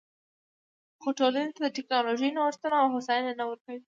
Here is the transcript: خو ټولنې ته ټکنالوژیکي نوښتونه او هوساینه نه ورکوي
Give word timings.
خو 1.01 1.09
ټولنې 1.19 1.51
ته 1.57 1.65
ټکنالوژیکي 1.77 2.35
نوښتونه 2.35 2.75
او 2.81 2.87
هوساینه 2.95 3.31
نه 3.39 3.45
ورکوي 3.49 3.79